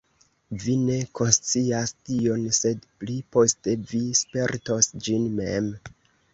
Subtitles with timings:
[0.61, 5.73] Vi ne konscias tion, sed pli poste vi spertos ĝin mem.